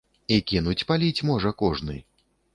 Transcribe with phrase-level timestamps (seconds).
[0.37, 2.01] І кінуць паліць можа кожны.